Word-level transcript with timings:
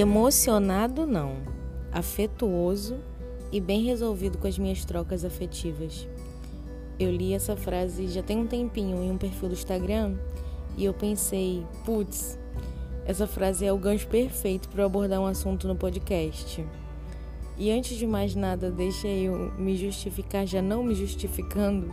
Emocionado 0.00 1.04
não, 1.08 1.38
afetuoso 1.90 2.98
e 3.50 3.60
bem 3.60 3.82
resolvido 3.82 4.38
com 4.38 4.46
as 4.46 4.56
minhas 4.56 4.84
trocas 4.84 5.24
afetivas. 5.24 6.06
Eu 7.00 7.10
li 7.10 7.34
essa 7.34 7.56
frase 7.56 8.06
já 8.06 8.22
tem 8.22 8.38
um 8.38 8.46
tempinho 8.46 9.02
em 9.02 9.10
um 9.10 9.18
perfil 9.18 9.48
do 9.48 9.54
Instagram 9.54 10.14
e 10.76 10.84
eu 10.84 10.94
pensei, 10.94 11.66
putz, 11.84 12.38
essa 13.06 13.26
frase 13.26 13.66
é 13.66 13.72
o 13.72 13.76
gancho 13.76 14.06
perfeito 14.06 14.68
para 14.68 14.84
abordar 14.84 15.20
um 15.20 15.26
assunto 15.26 15.66
no 15.66 15.74
podcast. 15.74 16.64
E 17.56 17.68
antes 17.72 17.96
de 17.96 18.06
mais 18.06 18.36
nada, 18.36 18.70
deixa 18.70 19.08
eu 19.08 19.52
me 19.58 19.76
justificar, 19.76 20.46
já 20.46 20.62
não 20.62 20.84
me 20.84 20.94
justificando, 20.94 21.92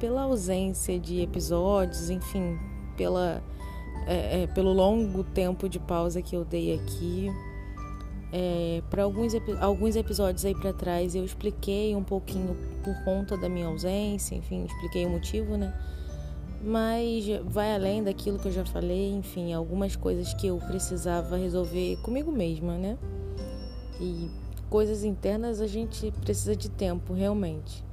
pela 0.00 0.22
ausência 0.22 0.98
de 0.98 1.20
episódios, 1.20 2.08
enfim, 2.08 2.58
pela, 2.96 3.42
é, 4.06 4.42
é, 4.42 4.46
pelo 4.48 4.72
longo 4.72 5.22
tempo 5.22 5.68
de 5.68 5.78
pausa 5.78 6.20
que 6.22 6.34
eu 6.36 6.44
dei 6.44 6.74
aqui. 6.74 7.30
É, 8.32 8.82
para 8.88 9.02
alguns, 9.02 9.32
alguns 9.60 9.94
episódios 9.94 10.44
aí 10.44 10.54
para 10.54 10.72
trás 10.72 11.14
eu 11.14 11.22
expliquei 11.22 11.94
um 11.94 12.02
pouquinho 12.02 12.56
por 12.82 12.94
conta 13.04 13.36
da 13.36 13.46
minha 13.46 13.66
ausência, 13.66 14.34
enfim, 14.34 14.64
expliquei 14.64 15.04
o 15.04 15.10
motivo, 15.10 15.56
né? 15.56 15.74
Mas 16.64 17.26
vai 17.44 17.74
além 17.74 18.02
daquilo 18.02 18.38
que 18.38 18.48
eu 18.48 18.52
já 18.52 18.64
falei, 18.64 19.12
enfim, 19.12 19.52
algumas 19.52 19.96
coisas 19.96 20.32
que 20.32 20.46
eu 20.46 20.58
precisava 20.58 21.36
resolver 21.36 21.96
comigo 22.02 22.32
mesma, 22.32 22.78
né? 22.78 22.96
E 24.00 24.30
coisas 24.70 25.04
internas 25.04 25.60
a 25.60 25.66
gente 25.66 26.10
precisa 26.22 26.56
de 26.56 26.70
tempo, 26.70 27.12
realmente. 27.12 27.84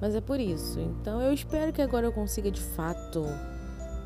Mas 0.00 0.14
é 0.14 0.20
por 0.20 0.40
isso. 0.40 0.80
Então 0.80 1.20
eu 1.20 1.32
espero 1.32 1.72
que 1.72 1.80
agora 1.80 2.06
eu 2.06 2.12
consiga 2.12 2.50
de 2.50 2.60
fato 2.60 3.24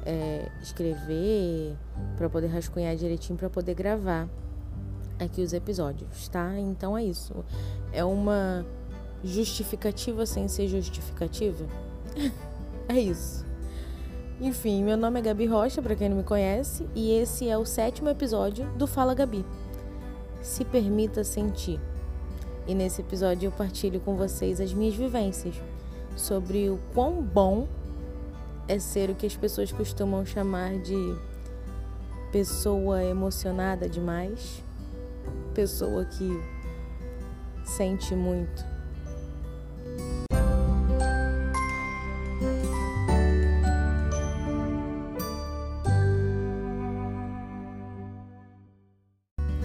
é, 0.04 0.48
escrever 0.62 1.76
para 2.16 2.28
poder 2.28 2.48
rascunhar 2.48 2.94
direitinho 2.96 3.38
para 3.38 3.50
poder 3.50 3.74
gravar 3.74 4.28
aqui 5.18 5.42
os 5.42 5.52
episódios, 5.52 6.28
tá? 6.28 6.58
Então 6.58 6.96
é 6.96 7.04
isso. 7.04 7.44
É 7.92 8.04
uma 8.04 8.64
justificativa 9.22 10.24
sem 10.24 10.48
ser 10.48 10.66
justificativa. 10.68 11.64
é 12.88 12.98
isso. 12.98 13.44
Enfim, 14.40 14.82
meu 14.82 14.96
nome 14.96 15.20
é 15.20 15.22
Gabi 15.22 15.44
Rocha, 15.44 15.82
para 15.82 15.94
quem 15.94 16.08
não 16.08 16.16
me 16.16 16.22
conhece, 16.22 16.88
e 16.94 17.12
esse 17.12 17.46
é 17.46 17.58
o 17.58 17.66
sétimo 17.66 18.08
episódio 18.08 18.66
do 18.72 18.86
Fala 18.86 19.14
Gabi. 19.14 19.44
Se 20.40 20.64
permita 20.64 21.22
sentir. 21.22 21.78
E 22.66 22.74
nesse 22.74 23.02
episódio 23.02 23.48
eu 23.48 23.52
partilho 23.52 24.00
com 24.00 24.16
vocês 24.16 24.58
as 24.58 24.72
minhas 24.72 24.94
vivências 24.94 25.54
sobre 26.16 26.70
o 26.70 26.78
quão 26.94 27.22
bom 27.22 27.68
é 28.70 28.78
ser 28.78 29.10
o 29.10 29.16
que 29.16 29.26
as 29.26 29.36
pessoas 29.36 29.72
costumam 29.72 30.24
chamar 30.24 30.78
de 30.78 30.94
pessoa 32.30 33.02
emocionada 33.02 33.88
demais, 33.88 34.62
pessoa 35.52 36.04
que 36.04 36.30
sente 37.64 38.14
muito. 38.14 38.64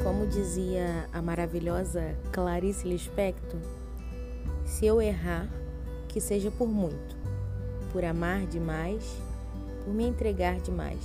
Como 0.01 0.25
dizia 0.25 1.07
a 1.13 1.21
maravilhosa 1.21 2.17
Clarice 2.31 2.87
Lispector, 2.87 3.59
se 4.65 4.87
eu 4.87 4.99
errar, 4.99 5.47
que 6.07 6.19
seja 6.19 6.49
por 6.49 6.67
muito, 6.67 7.15
por 7.95 8.03
amar 8.03 8.45
demais, 8.45 9.17
por 9.85 9.93
me 9.93 10.05
entregar 10.05 10.59
demais, 10.59 10.99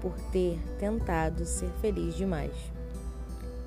por 0.00 0.14
ter 0.32 0.58
tentado 0.78 1.44
ser 1.44 1.68
feliz 1.82 2.14
demais. 2.14 2.54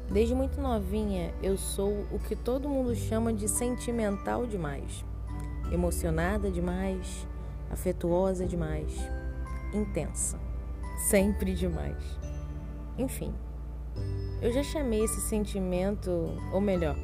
Desde 0.09 0.33
muito 0.33 0.59
novinha, 0.59 1.31
eu 1.43 1.55
sou 1.59 2.07
o 2.11 2.17
que 2.17 2.35
todo 2.35 2.67
mundo 2.67 2.95
chama 2.95 3.31
de 3.31 3.47
sentimental 3.47 4.47
demais, 4.47 5.05
emocionada 5.71 6.49
demais, 6.49 7.27
afetuosa 7.69 8.47
demais, 8.47 8.97
intensa, 9.71 10.39
sempre 11.07 11.53
demais. 11.53 12.03
Enfim, 12.97 13.31
eu 14.41 14.51
já 14.51 14.63
chamei 14.63 15.03
esse 15.03 15.21
sentimento, 15.21 16.09
ou 16.51 16.59
melhor, 16.59 16.95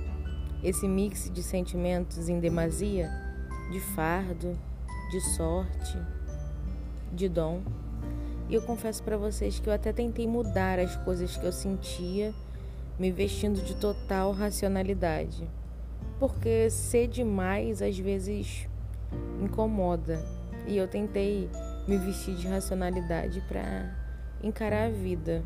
esse 0.64 0.88
mix 0.88 1.30
de 1.32 1.44
sentimentos 1.44 2.30
em 2.30 2.40
demasia 2.40 3.12
de 3.72 3.80
fardo, 3.80 4.58
de 5.10 5.22
sorte, 5.22 5.98
de 7.12 7.30
dom. 7.30 7.62
E 8.50 8.56
eu 8.56 8.62
confesso 8.62 9.02
para 9.04 9.18
vocês 9.18 9.60
que 9.60 9.68
eu 9.68 9.74
até 9.74 9.92
tentei 9.92 10.28
mudar 10.28 10.80
as 10.80 10.96
coisas 10.98 11.36
que 11.36 11.46
eu 11.46 11.52
sentia, 11.52 12.34
me 13.00 13.12
vestindo 13.12 13.62
de 13.62 13.76
total 13.76 14.32
racionalidade. 14.32 15.48
Porque 16.20 16.70
ser 16.70 17.08
demais 17.08 17.82
às 17.82 17.98
vezes 17.98 18.68
incomoda. 19.42 20.24
E 20.68 20.78
eu 20.78 20.88
tentei 20.88 21.50
me 21.88 21.98
vestir 21.98 22.36
de 22.36 22.48
racionalidade 22.48 23.42
para 23.48 23.96
encarar 24.44 24.86
a 24.86 24.90
vida 24.90 25.44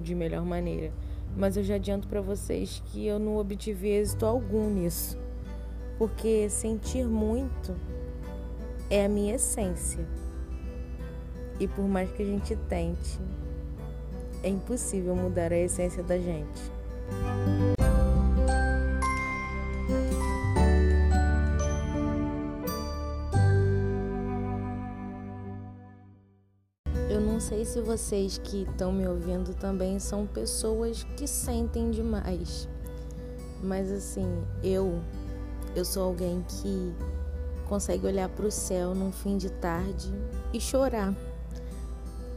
de 0.00 0.14
melhor 0.14 0.44
maneira. 0.44 0.92
Mas 1.36 1.56
eu 1.56 1.64
já 1.64 1.74
adianto 1.74 2.08
para 2.08 2.20
vocês 2.20 2.82
que 2.86 3.06
eu 3.06 3.18
não 3.18 3.36
obtive 3.36 3.88
êxito 3.88 4.24
algum 4.24 4.70
nisso 4.70 5.18
porque 5.98 6.48
sentir 6.48 7.04
muito 7.04 7.74
é 8.90 9.04
a 9.04 9.08
minha 9.08 9.34
essência. 9.34 10.06
E 11.60 11.66
por 11.66 11.86
mais 11.86 12.10
que 12.12 12.22
a 12.22 12.26
gente 12.26 12.56
tente, 12.68 13.18
é 14.42 14.48
impossível 14.48 15.14
mudar 15.14 15.52
a 15.52 15.58
essência 15.58 16.02
da 16.02 16.16
gente. 16.18 16.72
Eu 27.10 27.20
não 27.20 27.40
sei 27.40 27.64
se 27.64 27.80
vocês 27.80 28.38
que 28.38 28.62
estão 28.62 28.92
me 28.92 29.06
ouvindo 29.06 29.54
também 29.54 29.98
são 29.98 30.26
pessoas 30.26 31.04
que 31.16 31.26
sentem 31.26 31.90
demais. 31.90 32.68
Mas 33.62 33.90
assim, 33.90 34.44
eu 34.62 35.00
eu 35.74 35.84
sou 35.84 36.04
alguém 36.04 36.44
que 36.48 36.94
consegue 37.68 38.06
olhar 38.06 38.28
para 38.28 38.46
o 38.46 38.50
céu 38.50 38.94
num 38.94 39.12
fim 39.12 39.36
de 39.36 39.50
tarde 39.50 40.12
e 40.52 40.60
chorar 40.60 41.14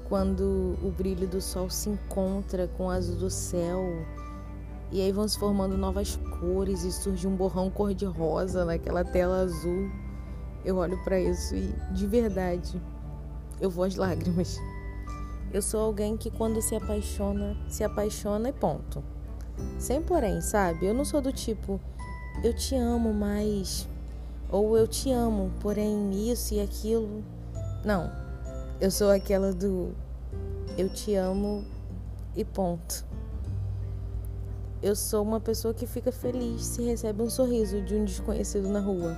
quando 0.07 0.77
o 0.83 0.91
brilho 0.91 1.27
do 1.27 1.39
sol 1.39 1.69
se 1.69 1.89
encontra 1.89 2.67
com 2.77 2.87
o 2.87 2.89
azul 2.89 3.15
do 3.15 3.29
céu 3.29 3.81
e 4.91 5.01
aí 5.01 5.11
vão 5.11 5.27
se 5.27 5.39
formando 5.39 5.77
novas 5.77 6.19
cores 6.39 6.83
e 6.83 6.91
surge 6.91 7.25
um 7.25 7.35
borrão 7.35 7.69
cor-de-rosa 7.69 8.65
naquela 8.65 9.05
tela 9.05 9.41
azul. 9.41 9.89
Eu 10.65 10.75
olho 10.77 11.01
para 11.03 11.17
isso 11.17 11.55
e 11.55 11.73
de 11.93 12.05
verdade 12.05 12.81
eu 13.61 13.69
vou 13.69 13.85
às 13.85 13.95
lágrimas. 13.95 14.59
Eu 15.53 15.61
sou 15.61 15.81
alguém 15.81 16.17
que 16.17 16.29
quando 16.29 16.61
se 16.61 16.75
apaixona, 16.75 17.55
se 17.69 17.83
apaixona 17.83 18.49
e 18.49 18.53
ponto. 18.53 19.01
Sem 19.79 20.01
porém, 20.01 20.41
sabe? 20.41 20.85
Eu 20.85 20.93
não 20.93 21.05
sou 21.05 21.21
do 21.21 21.31
tipo 21.31 21.79
eu 22.43 22.53
te 22.53 22.75
amo, 22.75 23.13
mas. 23.13 23.87
Ou 24.51 24.77
eu 24.77 24.85
te 24.85 25.11
amo, 25.11 25.49
porém 25.61 26.29
isso 26.29 26.53
e 26.53 26.59
aquilo. 26.59 27.23
Não. 27.85 28.11
Eu 28.81 28.91
sou 28.91 29.09
aquela 29.09 29.53
do. 29.53 29.95
Eu 30.77 30.89
te 30.89 31.15
amo 31.15 31.63
e 32.35 32.43
ponto. 32.43 33.05
Eu 34.83 34.95
sou 34.95 35.23
uma 35.23 35.39
pessoa 35.39 35.73
que 35.73 35.85
fica 35.85 36.11
feliz 36.11 36.63
se 36.63 36.81
recebe 36.81 37.21
um 37.21 37.29
sorriso 37.29 37.81
de 37.81 37.95
um 37.95 38.03
desconhecido 38.03 38.67
na 38.67 38.79
rua. 38.79 39.15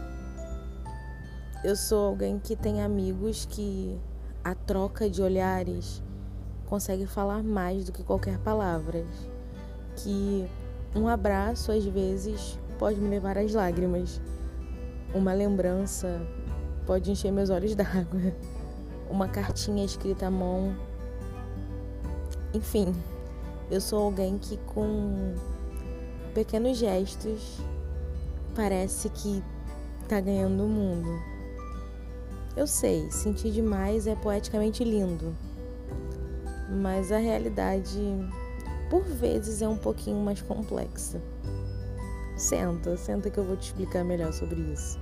Eu 1.64 1.76
sou 1.76 2.08
alguém 2.08 2.38
que 2.38 2.56
tem 2.56 2.82
amigos 2.84 3.46
que 3.46 3.98
a 4.44 4.54
troca 4.54 5.10
de 5.10 5.22
olhares 5.22 6.04
consegue 6.66 7.06
falar 7.06 7.42
mais 7.42 7.86
do 7.86 7.94
que 7.94 8.04
qualquer 8.04 8.38
palavra. 8.40 9.06
Que 9.96 10.46
um 10.94 11.08
abraço 11.08 11.72
às 11.72 11.86
vezes 11.86 12.60
pode 12.78 13.00
me 13.00 13.08
levar 13.08 13.38
às 13.38 13.54
lágrimas. 13.54 14.20
Uma 15.14 15.34
lembrança 15.34 16.22
pode 16.86 17.12
encher 17.12 17.32
meus 17.32 17.50
olhos 17.50 17.76
d'água. 17.76 18.34
Uma 19.10 19.28
cartinha 19.28 19.86
escrita 19.86 20.28
à 20.28 20.32
mão. 20.32 20.76
Enfim, 22.54 22.94
eu 23.70 23.80
sou 23.80 24.00
alguém 24.00 24.38
que 24.38 24.58
com 24.58 25.36
pequenos 26.34 26.78
gestos 26.78 27.60
parece 28.56 29.10
que 29.10 29.44
tá 30.08 30.20
ganhando 30.20 30.66
o 30.66 30.68
mundo. 30.68 31.22
Eu 32.56 32.68
sei, 32.68 33.10
sentir 33.12 33.52
demais 33.52 34.06
é 34.06 34.16
poeticamente 34.16 34.84
lindo, 34.84 35.36
mas 36.70 37.12
a 37.12 37.18
realidade 37.18 38.00
por 38.90 39.04
vezes 39.04 39.64
é 39.64 39.68
um 39.68 39.78
pouquinho 39.78 40.18
mais 40.18 40.40
complexa. 40.42 41.20
Senta, 42.36 42.98
senta 42.98 43.30
que 43.30 43.40
eu 43.40 43.44
vou 43.44 43.56
te 43.56 43.68
explicar 43.68 44.04
melhor 44.04 44.34
sobre 44.34 44.60
isso. 44.62 45.00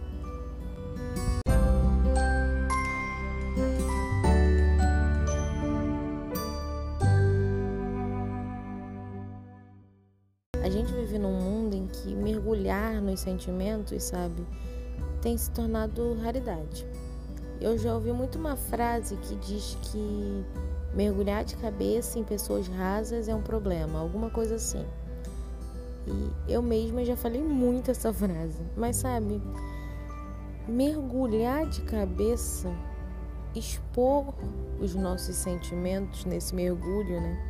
A 10.62 10.70
gente 10.70 10.94
vive 10.94 11.18
num 11.18 11.34
mundo 11.34 11.74
em 11.76 11.88
que 11.88 12.14
mergulhar 12.14 13.02
nos 13.02 13.22
sentimentos, 13.22 14.04
sabe, 14.04 14.46
tem 15.22 15.38
se 15.38 15.50
tornado 15.52 16.14
raridade. 16.16 16.86
Eu 17.60 17.78
já 17.78 17.94
ouvi 17.94 18.12
muito 18.12 18.38
uma 18.38 18.56
frase 18.56 19.16
que 19.18 19.36
diz 19.36 19.78
que 19.82 20.46
mergulhar 20.94 21.46
de 21.46 21.56
cabeça 21.58 22.20
em 22.20 22.24
pessoas 22.24 22.68
rasas 22.68 23.28
é 23.28 23.36
um 23.36 23.42
problema, 23.42 24.00
alguma 24.00 24.30
coisa 24.30 24.56
assim. 24.56 24.86
E 26.08 26.52
eu 26.52 26.62
mesma 26.62 27.06
já 27.06 27.16
falei 27.16 27.42
muito 27.44 27.92
essa 27.92 28.12
frase, 28.12 28.62
mas 28.76 28.98
sabe, 28.98 29.42
mergulhar 30.68 31.68
de 31.68 31.82
cabeça, 31.82 32.70
expor 33.56 34.34
os 34.80 34.96
nossos 34.96 35.36
sentimentos 35.36 36.26
nesse 36.26 36.56
mergulho, 36.56 37.22
né? 37.22 37.48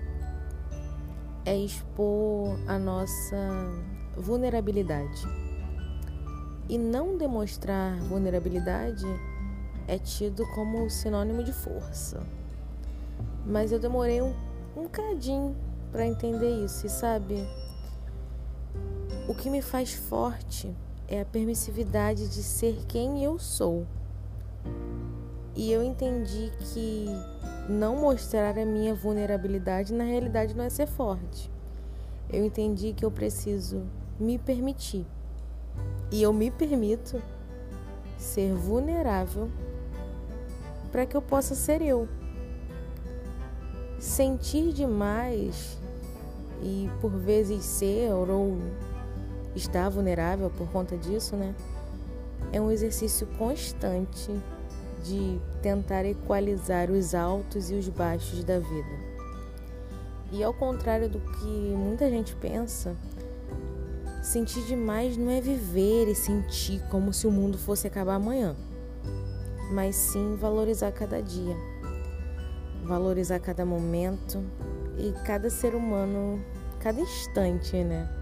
É 1.45 1.55
expor 1.55 2.57
a 2.67 2.77
nossa 2.77 3.37
vulnerabilidade. 4.17 5.23
E 6.69 6.77
não 6.77 7.17
demonstrar 7.17 7.99
vulnerabilidade 8.01 9.05
é 9.87 9.97
tido 9.97 10.45
como 10.53 10.89
sinônimo 10.89 11.43
de 11.43 11.51
força. 11.51 12.21
Mas 13.45 13.71
eu 13.71 13.79
demorei 13.79 14.21
um, 14.21 14.33
um 14.75 14.87
cadinho 14.87 15.55
para 15.91 16.05
entender 16.05 16.63
isso, 16.63 16.85
e 16.85 16.89
sabe? 16.89 17.35
O 19.31 19.33
que 19.33 19.49
me 19.49 19.61
faz 19.61 19.93
forte 19.93 20.75
é 21.07 21.21
a 21.21 21.25
permissividade 21.25 22.27
de 22.27 22.43
ser 22.43 22.83
quem 22.85 23.23
eu 23.23 23.39
sou. 23.39 23.87
E 25.55 25.71
eu 25.71 25.81
entendi 25.81 26.51
que 26.59 27.05
não 27.69 27.95
mostrar 27.95 28.59
a 28.59 28.65
minha 28.65 28.93
vulnerabilidade 28.93 29.93
na 29.93 30.03
realidade 30.03 30.53
não 30.53 30.65
é 30.65 30.69
ser 30.69 30.85
forte. 30.85 31.49
Eu 32.29 32.43
entendi 32.43 32.91
que 32.91 33.05
eu 33.05 33.09
preciso 33.09 33.83
me 34.19 34.37
permitir. 34.37 35.07
E 36.11 36.21
eu 36.21 36.33
me 36.33 36.51
permito 36.51 37.21
ser 38.17 38.53
vulnerável 38.53 39.49
para 40.91 41.05
que 41.05 41.15
eu 41.15 41.21
possa 41.21 41.55
ser 41.55 41.81
eu. 41.81 42.05
Sentir 43.97 44.73
demais 44.73 45.79
e 46.61 46.89
por 46.99 47.11
vezes 47.11 47.63
ser 47.63 48.11
ou 48.11 48.25
estar 49.55 49.89
vulnerável 49.89 50.49
por 50.49 50.67
conta 50.69 50.97
disso, 50.97 51.35
né? 51.35 51.53
É 52.51 52.59
um 52.59 52.71
exercício 52.71 53.27
constante 53.37 54.31
de 55.03 55.39
tentar 55.61 56.05
equalizar 56.05 56.91
os 56.91 57.15
altos 57.15 57.71
e 57.71 57.75
os 57.75 57.87
baixos 57.89 58.43
da 58.43 58.59
vida. 58.59 59.11
E 60.31 60.43
ao 60.43 60.53
contrário 60.53 61.09
do 61.09 61.19
que 61.19 61.75
muita 61.75 62.09
gente 62.09 62.35
pensa, 62.35 62.95
sentir 64.21 64.63
demais 64.65 65.17
não 65.17 65.29
é 65.29 65.41
viver 65.41 66.07
e 66.07 66.15
sentir 66.15 66.81
como 66.89 67.11
se 67.11 67.27
o 67.27 67.31
mundo 67.31 67.57
fosse 67.57 67.87
acabar 67.87 68.15
amanhã, 68.15 68.55
mas 69.73 69.95
sim 69.95 70.35
valorizar 70.35 70.91
cada 70.91 71.21
dia, 71.21 71.55
valorizar 72.83 73.39
cada 73.39 73.65
momento 73.65 74.41
e 74.97 75.11
cada 75.25 75.49
ser 75.49 75.75
humano, 75.75 76.39
cada 76.79 77.01
instante, 77.01 77.83
né? 77.83 78.20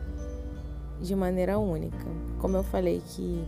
De 1.01 1.15
maneira 1.15 1.57
única. 1.57 2.05
Como 2.39 2.57
eu 2.57 2.63
falei 2.63 3.01
que 3.05 3.47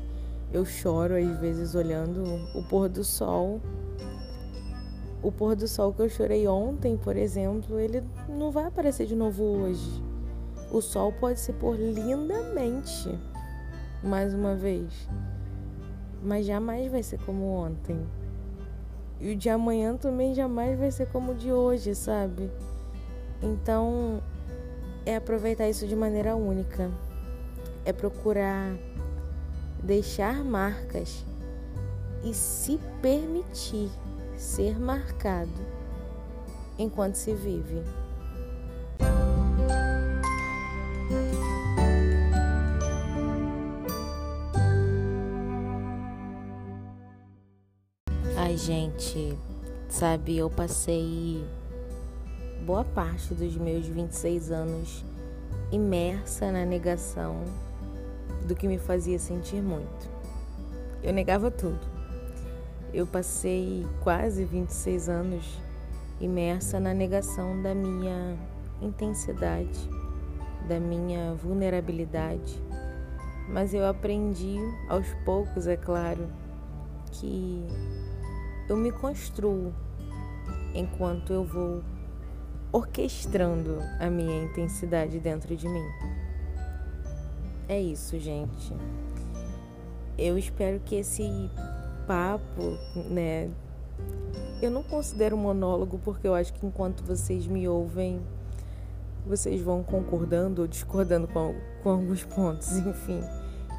eu 0.53 0.65
choro 0.65 1.15
às 1.15 1.39
vezes 1.39 1.75
olhando 1.75 2.24
o 2.56 2.63
pôr 2.63 2.89
do 2.89 3.03
sol. 3.03 3.62
O 5.24 5.31
pôr 5.31 5.56
do 5.56 5.68
sol 5.68 5.94
que 5.94 6.01
eu 6.01 6.09
chorei 6.09 6.48
ontem, 6.48 6.98
por 6.98 7.15
exemplo, 7.15 7.80
ele 7.80 8.03
não 8.27 8.51
vai 8.51 8.65
aparecer 8.65 9.06
de 9.06 9.15
novo 9.15 9.44
hoje. 9.44 10.03
O 10.71 10.81
sol 10.81 11.13
pode 11.13 11.39
se 11.39 11.53
pôr 11.53 11.75
lindamente, 11.75 13.18
mais 14.03 14.33
uma 14.33 14.56
vez, 14.56 15.07
mas 16.24 16.45
jamais 16.45 16.89
vai 16.92 17.03
ser 17.03 17.19
como 17.19 17.45
ontem. 17.45 18.00
E 19.19 19.33
o 19.33 19.36
de 19.36 19.50
amanhã 19.50 19.95
também 19.95 20.33
jamais 20.33 20.80
vai 20.80 20.89
ser 20.89 21.07
como 21.07 21.33
o 21.33 21.36
de 21.36 21.51
hoje, 21.51 21.94
sabe? 21.94 22.50
Então, 23.44 24.21
é 25.06 25.15
aproveitar 25.15 25.69
isso 25.69 25.86
de 25.86 25.95
maneira 25.95 26.36
única. 26.36 26.89
É 27.86 27.92
procurar 27.92 28.75
deixar 29.83 30.44
marcas 30.44 31.25
e 32.24 32.33
se 32.33 32.80
permitir 33.01 33.89
ser 34.38 34.80
marcado 34.80 35.50
enquanto 36.78 37.16
se 37.16 37.33
vive. 37.33 37.81
Ai, 48.38 48.57
gente, 48.57 49.38
sabe, 49.89 50.38
eu 50.38 50.50
passei 50.50 51.45
boa 52.66 52.84
parte 52.84 53.34
dos 53.34 53.56
meus 53.56 53.88
26 53.88 54.51
anos 54.51 55.06
imersa 55.72 56.51
na 56.51 56.66
negação 56.66 57.44
do 58.51 58.56
que 58.56 58.68
me 58.68 58.77
fazia 58.77 59.18
sentir 59.18 59.62
muito. 59.62 60.09
Eu 61.01 61.13
negava 61.13 61.50
tudo. 61.50 61.80
Eu 62.93 63.08
passei 63.08 63.88
quase 64.01 64.43
26 64.43 65.08
anos 65.08 65.58
imersa 66.20 66.77
na 66.77 66.93
negação 66.93 67.62
da 67.62 67.74
minha 67.74 68.38
intensidade, 68.81 69.79
da 70.67 70.81
minha 70.81 71.34
vulnerabilidade. 71.36 72.62
Mas 73.48 73.74
eu 73.74 73.88
aprendi 73.88 74.58
aos 74.89 75.08
poucos, 75.24 75.65
é 75.65 75.77
claro, 75.77 76.27
que 77.10 77.65
eu 78.67 78.75
me 78.75 78.91
construo 78.91 79.74
enquanto 80.75 81.31
eu 81.31 81.46
vou 81.46 81.81
orquestrando 82.70 83.77
a 83.98 84.10
minha 84.10 84.43
intensidade 84.43 85.20
dentro 85.20 85.55
de 85.55 85.70
mim. 85.70 86.21
É 87.72 87.80
isso, 87.80 88.20
gente. 88.20 88.75
Eu 90.18 90.38
espero 90.38 90.82
que 90.82 90.96
esse 90.96 91.24
papo, 92.06 92.78
né? 93.10 93.50
Eu 94.62 94.70
não 94.70 94.84
considero 94.84 95.38
monólogo 95.38 95.98
porque 96.04 96.28
eu 96.28 96.36
acho 96.36 96.51
que 96.51 96.66
enquanto 96.66 97.01
vocês 97.01 97.48
me 97.48 97.70
ouvem, 97.70 98.20
vocês 99.25 99.62
vão 99.62 99.84
concordando 99.84 100.63
ou 100.63 100.68
discordando 100.68 101.30
com, 101.30 101.56
com 101.82 101.92
alguns 101.92 102.25
pontos, 102.25 102.75
enfim. 102.75 103.22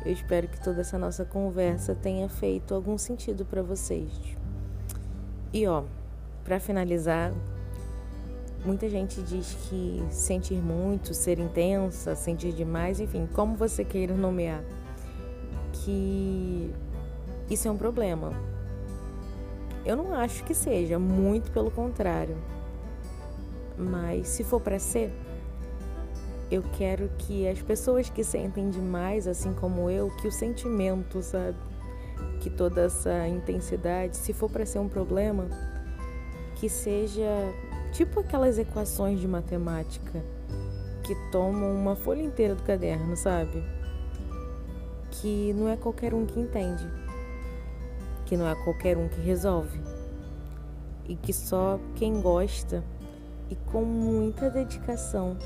Eu 0.07 0.13
espero 0.13 0.49
que 0.49 0.59
toda 0.65 0.81
essa 0.81 0.97
nossa 0.97 1.27
conversa 1.27 1.95
tenha 1.95 2.31
feito 2.31 2.75
algum 2.75 2.97
sentido 2.97 3.45
para 3.45 3.63
vocês. 3.63 4.11
E 5.53 5.67
ó, 5.67 5.83
para 6.45 6.59
finalizar, 6.59 7.31
Muita 8.65 8.89
gente 8.89 9.21
diz 9.23 9.57
que 9.69 10.01
sentir 10.09 10.63
muito, 10.63 11.13
ser 11.15 11.41
intensa, 11.41 12.15
sentir 12.15 12.53
demais, 12.53 13.01
enfim, 13.01 13.29
como 13.33 13.57
você 13.57 13.85
queira 13.85 14.15
nomear, 14.15 14.63
que 15.73 16.71
isso 17.51 17.67
é 17.67 17.71
um 17.71 17.77
problema. 17.77 18.33
Eu 19.85 19.97
não 19.97 20.15
acho 20.15 20.45
que 20.45 20.55
seja, 20.55 20.97
muito 20.97 21.51
pelo 21.51 21.73
contrário. 21.73 22.37
Mas 23.77 24.29
se 24.29 24.45
for 24.45 24.61
para 24.61 24.79
ser, 24.79 25.13
eu 26.49 26.63
quero 26.79 27.11
que 27.19 27.49
as 27.49 27.61
pessoas 27.61 28.09
que 28.09 28.23
sentem 28.23 28.71
demais, 28.71 29.27
assim 29.27 29.53
como 29.53 29.91
eu, 29.91 30.09
que 30.19 30.29
o 30.29 30.33
sentimento, 30.33 31.21
sabe, 31.21 31.57
que 32.41 32.49
toda 32.49 32.83
essa 32.83 33.27
intensidade, 33.27 34.17
se 34.17 34.33
for 34.33 34.49
para 34.49 34.65
ser 34.65 34.79
um 34.79 34.89
problema, 34.89 35.49
que 36.57 36.69
seja 36.69 37.27
Tipo 37.93 38.21
aquelas 38.21 38.59
equações 38.59 39.21
de 39.21 39.29
matemática 39.29 40.25
que 41.03 41.15
tomam 41.31 41.75
uma 41.75 41.95
folha 41.95 42.23
inteira 42.23 42.55
do 42.55 42.63
caderno, 42.63 43.17
sabe? 43.17 43.63
Que 45.11 45.53
não 45.53 45.69
é 45.69 45.77
qualquer 45.77 46.15
um 46.15 46.25
que 46.25 46.41
entende, 46.41 46.89
que 48.25 48.37
não 48.37 48.49
é 48.49 48.55
qualquer 48.65 48.97
um 48.97 49.09
que 49.09 49.21
resolve, 49.21 49.79
e 51.07 51.17
que 51.17 51.33
só 51.33 51.79
quem 51.97 52.21
gosta 52.21 52.83
e 53.51 53.57
com 53.71 53.85
muita 53.85 54.49
dedicação 54.49 55.37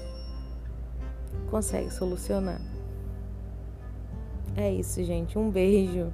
consegue 1.51 1.91
solucionar. 1.91 2.61
É 4.57 4.73
isso, 4.73 5.03
gente. 5.03 5.39
Um 5.39 5.51
beijo. 5.51 6.13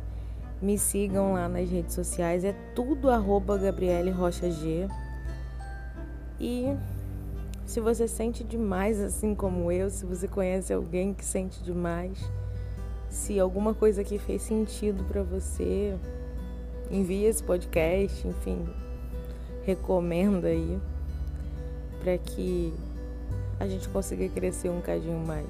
Me 0.61 0.79
sigam 0.79 1.35
lá 1.35 1.49
nas 1.49 1.69
redes 1.69 1.95
sociais. 1.95 2.45
É 2.45 2.53
tudo 2.75 3.11
arroba 3.11 3.59
Gabriele 3.59 4.11
Rocha 4.11 4.51
G. 4.51 4.89
E 6.43 6.77
se 7.65 7.79
você 7.79 8.09
sente 8.09 8.43
demais 8.43 9.01
assim 9.01 9.33
como 9.33 9.71
eu, 9.71 9.89
se 9.89 10.05
você 10.05 10.27
conhece 10.27 10.73
alguém 10.73 11.15
que 11.15 11.25
sente 11.25 11.63
demais, 11.63 12.19
se 13.09 13.39
alguma 13.39 13.73
coisa 13.73 14.01
aqui 14.03 14.19
fez 14.19 14.43
sentido 14.43 15.05
para 15.05 15.23
você, 15.23 15.97
envia 16.91 17.29
esse 17.29 17.45
podcast, 17.45 18.27
enfim, 18.27 18.67
recomenda 19.63 20.49
aí 20.49 20.81
para 22.01 22.19
que 22.19 22.75
a 23.61 23.69
gente 23.69 23.89
consiga 23.89 24.29
crescer 24.29 24.69
um 24.69 24.81
cadinho 24.81 25.25
mais 25.25 25.47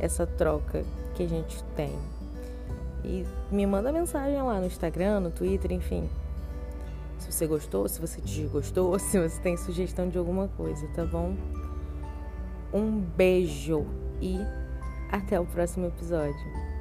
essa 0.00 0.26
troca 0.26 0.84
que 1.14 1.22
a 1.22 1.28
gente 1.28 1.62
tem. 1.76 1.96
E 3.04 3.24
me 3.52 3.64
manda 3.64 3.92
mensagem 3.92 4.42
lá 4.42 4.58
no 4.58 4.66
Instagram, 4.66 5.20
no 5.20 5.30
Twitter, 5.30 5.70
enfim. 5.70 6.08
Se 7.26 7.32
você 7.32 7.46
gostou, 7.46 7.88
se 7.88 8.00
você 8.00 8.20
desgostou, 8.20 8.96
se 9.00 9.18
você 9.18 9.40
tem 9.40 9.56
sugestão 9.56 10.08
de 10.08 10.16
alguma 10.16 10.46
coisa, 10.48 10.86
tá 10.94 11.04
bom? 11.04 11.36
Um 12.72 13.00
beijo 13.00 13.84
e 14.20 14.38
até 15.10 15.38
o 15.40 15.44
próximo 15.44 15.86
episódio. 15.86 16.75